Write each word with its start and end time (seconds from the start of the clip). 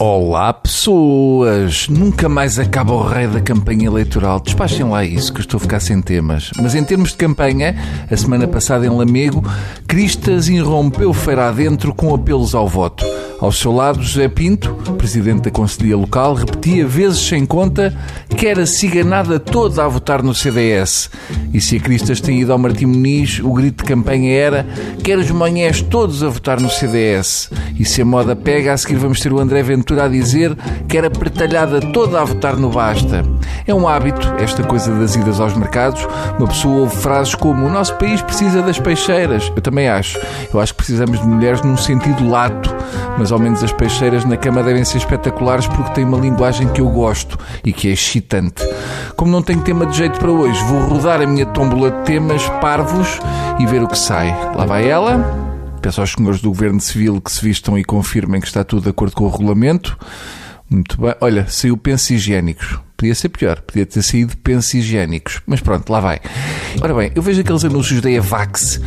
Olá 0.00 0.52
pessoas! 0.52 1.86
Nunca 1.88 2.28
mais 2.28 2.58
acaba 2.58 2.92
o 2.92 3.06
rei 3.06 3.28
da 3.28 3.40
campanha 3.40 3.86
eleitoral. 3.86 4.40
Despachem 4.40 4.86
lá 4.86 5.04
isso, 5.04 5.32
que 5.32 5.38
eu 5.38 5.42
estou 5.42 5.58
a 5.58 5.60
ficar 5.60 5.78
sem 5.78 6.02
temas. 6.02 6.50
Mas 6.60 6.74
em 6.74 6.82
termos 6.82 7.10
de 7.10 7.16
campanha, 7.16 7.76
a 8.10 8.16
semana 8.16 8.48
passada 8.48 8.84
em 8.84 8.88
Lamego, 8.88 9.44
Cristas 9.86 10.48
irrompeu 10.48 11.12
feira 11.12 11.48
adentro 11.48 11.94
com 11.94 12.12
apelos 12.12 12.56
ao 12.56 12.68
voto. 12.68 13.06
Ao 13.40 13.52
seu 13.52 13.72
lado, 13.72 14.02
José 14.02 14.26
Pinto, 14.26 14.74
presidente 14.98 15.42
da 15.42 15.50
Conselhia 15.50 15.96
Local, 15.96 16.34
repetia 16.34 16.86
vezes 16.86 17.20
sem 17.20 17.46
conta 17.46 17.96
que 18.36 18.46
era 18.46 18.66
ciganada 18.66 19.38
toda 19.38 19.84
a 19.84 19.88
votar 19.88 20.22
no 20.22 20.34
CDS. 20.34 21.10
E 21.52 21.60
se 21.60 21.76
a 21.76 21.80
Cristas 21.80 22.20
tem 22.20 22.40
ido 22.40 22.52
ao 22.52 22.58
Martim 22.58 22.86
Muniz, 22.86 23.40
o 23.40 23.52
grito 23.52 23.84
de 23.84 23.88
campanha 23.88 24.32
era 24.32 24.66
quer 25.02 25.18
os 25.18 25.30
manhãs 25.30 25.80
todos 25.80 26.22
a 26.22 26.28
votar 26.28 26.60
no 26.60 26.68
CDS. 26.68 27.50
E 27.78 27.84
se 27.84 28.02
a 28.02 28.04
moda 28.04 28.34
pega, 28.34 28.72
a 28.72 28.76
seguir 28.76 28.96
vamos 28.96 29.20
ter 29.20 29.32
o 29.32 29.38
André 29.38 29.62
Ventura 29.62 30.04
a 30.04 30.08
dizer 30.08 30.56
que 30.88 30.98
era 30.98 31.10
pretalhada 31.10 31.80
toda 31.80 32.20
a 32.20 32.24
votar 32.24 32.56
no 32.56 32.70
Basta. 32.70 33.22
É 33.66 33.74
um 33.74 33.88
hábito, 33.88 34.34
esta 34.38 34.62
coisa 34.62 34.92
das 34.94 35.14
idas 35.14 35.40
aos 35.40 35.56
mercados. 35.56 36.06
Uma 36.38 36.48
pessoa 36.48 36.80
ouve 36.80 36.96
frases 36.96 37.34
como 37.34 37.66
o 37.66 37.70
nosso 37.70 37.94
país 37.96 38.20
precisa 38.20 38.62
das 38.62 38.78
peixeiras. 38.78 39.52
Eu 39.54 39.62
também 39.62 39.88
acho. 39.88 40.18
Eu 40.52 40.60
acho 40.60 40.72
que 40.72 40.78
precisamos 40.78 41.20
de 41.20 41.26
mulheres 41.26 41.62
num 41.62 41.76
sentido 41.76 42.28
lato 42.28 42.74
mas 43.18 43.30
ao 43.30 43.38
menos 43.38 43.62
as 43.62 43.72
peixeiras 43.72 44.24
na 44.24 44.36
cama 44.36 44.62
devem 44.62 44.84
ser 44.84 44.98
espetaculares 44.98 45.66
porque 45.66 45.92
têm 45.92 46.04
uma 46.04 46.18
linguagem 46.18 46.68
que 46.68 46.80
eu 46.80 46.88
gosto 46.88 47.38
e 47.64 47.72
que 47.72 47.90
é 47.90 47.94
excitante. 48.24 48.62
Como 49.16 49.30
não 49.30 49.42
tenho 49.42 49.62
tema 49.62 49.86
de 49.86 49.96
jeito 49.96 50.18
para 50.18 50.30
hoje, 50.30 50.62
vou 50.64 50.80
rodar 50.88 51.20
a 51.20 51.26
minha 51.26 51.46
tómbola 51.46 51.90
de 51.90 52.04
temas 52.04 52.48
parvos 52.60 53.20
e 53.60 53.66
ver 53.66 53.82
o 53.82 53.88
que 53.88 53.98
sai. 53.98 54.28
Lá 54.56 54.64
vai 54.64 54.88
ela. 54.88 55.18
Peço 55.80 56.00
aos 56.00 56.12
senhores 56.12 56.40
do 56.40 56.48
Governo 56.48 56.80
Civil 56.80 57.20
que 57.20 57.30
se 57.30 57.44
vistam 57.44 57.78
e 57.78 57.84
confirmem 57.84 58.40
que 58.40 58.46
está 58.46 58.64
tudo 58.64 58.84
de 58.84 58.88
acordo 58.88 59.14
com 59.14 59.24
o 59.24 59.28
regulamento. 59.28 59.96
Muito 60.68 61.00
bem. 61.00 61.14
Olha, 61.20 61.46
saiu 61.46 61.76
pensos 61.76 62.10
higiênicos. 62.10 62.78
Podia 62.96 63.14
ser 63.14 63.28
pior, 63.28 63.60
podia 63.60 63.84
ter 63.84 64.02
saído 64.02 64.36
pensos 64.38 64.72
higiênicos. 64.72 65.42
Mas 65.46 65.60
pronto, 65.60 65.90
lá 65.90 66.00
vai. 66.00 66.20
Ora 66.80 66.92
bem, 66.92 67.10
eu 67.14 67.22
vejo 67.22 67.40
aqueles 67.40 67.64
anúncios 67.64 68.00
da 68.00 68.10
Evax 68.10 68.80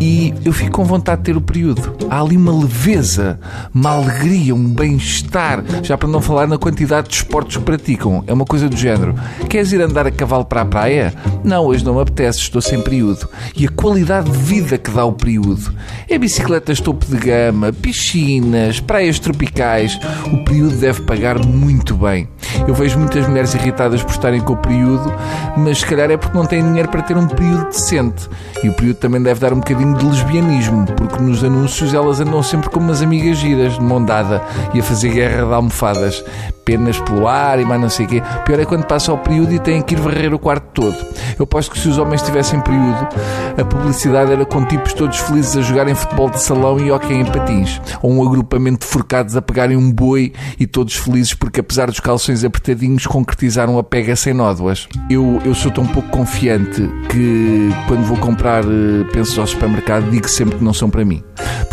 e 0.00 0.34
eu 0.44 0.52
fico 0.52 0.72
com 0.72 0.84
vontade 0.84 1.22
de 1.22 1.24
ter 1.26 1.36
o 1.36 1.40
período. 1.40 1.96
Há 2.10 2.20
ali 2.20 2.36
uma 2.36 2.52
leveza, 2.52 3.38
uma 3.74 3.90
alegria, 3.90 4.54
um 4.54 4.68
bem-estar, 4.68 5.64
já 5.82 5.96
para 5.96 6.08
não 6.08 6.20
falar 6.20 6.46
na 6.46 6.58
quantidade 6.58 7.08
de 7.08 7.14
esportes 7.14 7.56
que 7.56 7.62
praticam. 7.62 8.22
É 8.26 8.32
uma 8.32 8.44
coisa 8.44 8.68
do 8.68 8.76
género. 8.76 9.14
Queres 9.48 9.72
ir 9.72 9.80
andar 9.80 10.06
a 10.06 10.10
cavalo 10.10 10.44
para 10.44 10.62
a 10.62 10.64
praia? 10.64 11.14
Não, 11.44 11.64
hoje 11.64 11.84
não 11.84 11.94
me 11.94 12.02
apetece, 12.02 12.40
estou 12.40 12.60
sem 12.60 12.82
período. 12.82 13.28
E 13.56 13.66
a 13.66 13.70
qualidade 13.70 14.30
de 14.30 14.38
vida 14.38 14.76
que 14.76 14.90
dá 14.90 15.04
o 15.04 15.12
período. 15.12 15.72
É 16.08 16.18
bicicletas 16.18 16.80
topo 16.80 17.06
de 17.06 17.16
gama, 17.16 17.72
piscinas, 17.72 18.80
praias 18.80 19.18
tropicais. 19.18 19.98
O 20.32 20.44
período 20.44 20.76
deve 20.76 21.02
pagar 21.02 21.38
muito 21.38 21.94
bem. 21.94 22.28
Eu 22.66 22.74
vejo 22.74 22.98
muitas 22.98 23.26
mulheres 23.26 23.54
irritadas 23.54 24.02
por 24.02 24.10
estarem 24.10 24.40
com 24.40 24.54
o 24.54 24.56
período, 24.56 25.12
mas 25.56 25.78
se 25.78 25.86
calhar 25.86 26.10
é 26.10 26.16
porque 26.16 26.36
não 26.36 26.46
têm 26.46 26.62
dinheiro 26.62 26.88
para 26.88 27.02
ter 27.02 27.16
um 27.16 27.26
período 27.28 27.66
decente. 27.66 28.28
E 28.62 28.68
o 28.68 28.74
período 28.74 28.96
também 28.96 29.22
deve 29.22 29.40
dar 29.40 29.52
um 29.52 29.58
bocadinho 29.58 29.96
de 29.96 30.04
lesbianismo, 30.04 30.86
porque 30.96 31.22
nos 31.22 31.44
anúncios 31.44 31.94
elas 31.94 32.20
andam 32.20 32.42
sempre 32.42 32.70
como 32.70 32.86
umas 32.86 33.02
amigas 33.02 33.38
giras, 33.38 33.74
de 33.74 33.80
mão 33.80 34.04
dada, 34.04 34.42
e 34.74 34.80
a 34.80 34.82
fazer 34.82 35.10
guerra 35.10 35.46
de 35.46 35.52
almofadas 35.52 36.24
penas 36.68 37.00
pelo 37.00 37.26
ar 37.26 37.58
e 37.58 37.64
mais 37.64 37.80
não 37.80 37.88
sei 37.88 38.04
o 38.04 38.08
quê. 38.10 38.22
Pior 38.44 38.60
é 38.60 38.64
quando 38.66 38.84
passa 38.84 39.10
o 39.10 39.16
período 39.16 39.54
e 39.54 39.58
têm 39.58 39.80
que 39.80 39.94
ir 39.94 40.00
varrer 40.00 40.34
o 40.34 40.38
quarto 40.38 40.82
todo. 40.82 40.96
Eu 41.38 41.46
posto 41.46 41.70
que 41.70 41.78
se 41.78 41.88
os 41.88 41.96
homens 41.96 42.20
tivessem 42.20 42.60
período, 42.60 43.08
a 43.56 43.64
publicidade 43.64 44.32
era 44.32 44.44
com 44.44 44.62
tipos 44.66 44.92
todos 44.92 45.16
felizes 45.16 45.56
a 45.56 45.62
jogarem 45.62 45.94
futebol 45.94 46.28
de 46.28 46.38
salão 46.38 46.78
e 46.78 46.92
hockey 46.92 47.14
em 47.14 47.24
patins. 47.24 47.80
Ou 48.02 48.12
um 48.12 48.28
agrupamento 48.28 48.86
de 48.86 48.92
forcados 48.92 49.34
a 49.34 49.40
pegarem 49.40 49.78
um 49.78 49.90
boi 49.90 50.34
e 50.60 50.66
todos 50.66 50.94
felizes 50.94 51.32
porque, 51.32 51.60
apesar 51.60 51.86
dos 51.86 52.00
calções 52.00 52.44
apertadinhos, 52.44 53.06
concretizaram 53.06 53.78
a 53.78 53.82
pega 53.82 54.14
sem 54.14 54.34
nódoas. 54.34 54.86
Eu, 55.08 55.40
eu 55.46 55.54
sou 55.54 55.70
tão 55.70 55.86
pouco 55.86 56.10
confiante 56.10 56.82
que, 57.08 57.70
quando 57.86 58.04
vou 58.04 58.18
comprar 58.18 58.62
eh, 58.64 59.04
pensos 59.10 59.38
ao 59.38 59.46
supermercado, 59.46 60.10
digo 60.10 60.28
sempre 60.28 60.58
que 60.58 60.64
não 60.64 60.74
são 60.74 60.90
para 60.90 61.02
mim. 61.02 61.24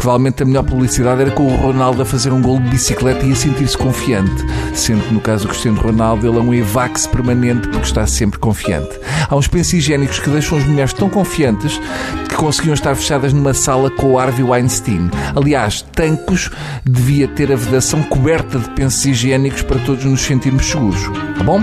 Provavelmente 0.06 0.44
a 0.44 0.46
melhor 0.46 0.64
publicidade 0.64 1.20
era 1.20 1.32
com 1.32 1.48
o 1.48 1.56
Ronaldo 1.56 2.04
a 2.04 2.06
fazer 2.06 2.32
um 2.32 2.40
gol 2.40 2.60
de 2.60 2.70
bicicleta 2.70 3.26
e 3.26 3.32
a 3.32 3.36
sentir-se 3.36 3.76
confiante 3.76 4.36
sendo 4.72 5.04
que 5.04 5.12
no 5.12 5.20
caso 5.20 5.46
do 5.46 5.50
Cristiano 5.50 5.82
Ronaldo 5.82 6.28
ele 6.28 6.38
é 6.38 6.42
um 6.42 6.54
evax 6.54 7.08
permanente 7.08 7.68
porque 7.70 7.88
está 7.88 8.06
sempre 8.06 8.38
confiante. 8.38 9.00
Há 9.28 9.36
uns 9.36 9.48
pensos 9.48 9.74
higiênicos 9.74 10.20
que 10.20 10.30
deixam 10.30 10.60
as 10.60 10.64
mulheres 10.64 10.94
tão 10.94 11.10
confiantes 11.10 11.82
que 12.30 12.36
conseguiam 12.36 12.76
estar 12.76 12.94
fechadas 12.94 13.34
numa 13.34 13.56
sala 13.56 13.90
com 13.90 14.12
o 14.12 14.20
Harvey 14.20 14.44
Weinstein. 14.44 15.10
Aliás, 15.36 15.82
Tancos 15.82 16.52
devia 16.86 17.28
ter 17.28 17.52
a 17.52 17.56
vedação 17.56 18.04
coberta 18.04 18.60
de 18.60 18.70
pensos 18.76 19.04
higiênicos 19.08 19.64
para 19.64 19.80
todos 19.80 20.06
nos 20.06 20.22
sentirmos 20.22 20.68
seguros. 20.68 21.02
Tá 21.36 21.44
bom? 21.44 21.60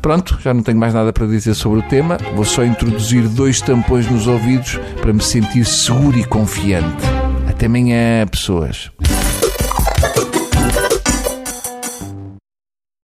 Pronto, 0.00 0.38
já 0.40 0.54
não 0.54 0.62
tenho 0.62 0.78
mais 0.78 0.94
nada 0.94 1.12
para 1.12 1.26
dizer 1.26 1.52
sobre 1.52 1.80
o 1.80 1.82
tema. 1.82 2.16
Vou 2.34 2.46
só 2.46 2.64
introduzir 2.64 3.28
dois 3.28 3.60
tampões 3.60 4.10
nos 4.10 4.26
ouvidos 4.26 4.80
para 5.02 5.12
me 5.12 5.22
sentir 5.22 5.66
seguro 5.66 6.18
e 6.18 6.24
confiante. 6.24 7.17
Até 7.58 7.66
amanhã, 7.66 8.24
pessoas. 8.24 8.88